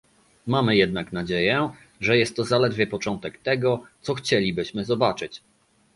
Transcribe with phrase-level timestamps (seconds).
[0.47, 1.69] Mamy jednak nadzieję,
[1.99, 5.43] że jest to zaledwie początek tego, co chcielibyśmy zobaczyć